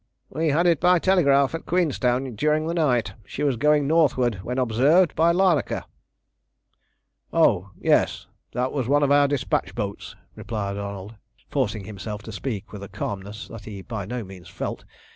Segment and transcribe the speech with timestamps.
[0.31, 3.13] "We had it by telegraph at Queenstown during the night.
[3.23, 5.85] She was going northward, when observed, by Larnaka"
[7.31, 11.13] "Oh yes, that was one of our despatch boats," replied Arnold,
[11.49, 14.85] forcing himself to speak with a calmness that he by no means felt.